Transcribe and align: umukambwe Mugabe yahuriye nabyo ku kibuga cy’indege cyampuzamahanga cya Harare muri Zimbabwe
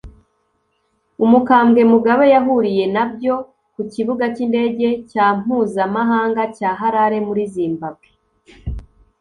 umukambwe 1.25 1.81
Mugabe 1.91 2.25
yahuriye 2.33 2.85
nabyo 2.95 3.33
ku 3.73 3.81
kibuga 3.91 4.25
cy’indege 4.35 4.87
cyampuzamahanga 5.09 6.43
cya 6.57 6.69
Harare 6.79 7.19
muri 7.27 7.43
Zimbabwe 7.53 8.07